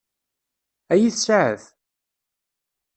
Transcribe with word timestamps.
Ad 0.93 0.97
iyi-tseɛef? 0.99 1.63